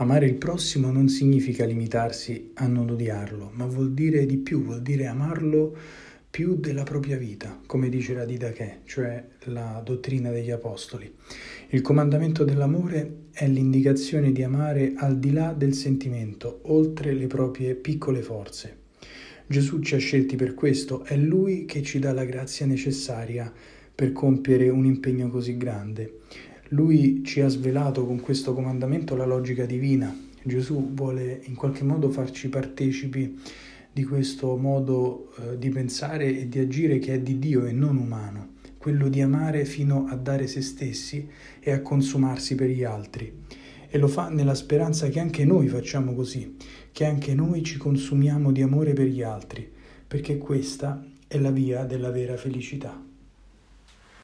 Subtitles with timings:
[0.00, 4.80] Amare il prossimo non significa limitarsi a non odiarlo, ma vuol dire di più, vuol
[4.80, 5.76] dire amarlo
[6.30, 11.12] più della propria vita, come dice la Didache, cioè la dottrina degli Apostoli.
[11.70, 17.74] Il comandamento dell'amore è l'indicazione di amare al di là del sentimento, oltre le proprie
[17.74, 18.76] piccole forze.
[19.48, 23.52] Gesù ci ha scelti per questo, è Lui che ci dà la grazia necessaria
[23.92, 26.18] per compiere un impegno così grande.
[26.72, 30.14] Lui ci ha svelato con questo comandamento la logica divina.
[30.42, 33.40] Gesù vuole in qualche modo farci partecipi
[33.90, 37.96] di questo modo eh, di pensare e di agire che è di Dio e non
[37.96, 41.26] umano, quello di amare fino a dare se stessi
[41.58, 43.32] e a consumarsi per gli altri.
[43.88, 46.54] E lo fa nella speranza che anche noi facciamo così,
[46.92, 49.66] che anche noi ci consumiamo di amore per gli altri,
[50.06, 53.07] perché questa è la via della vera felicità.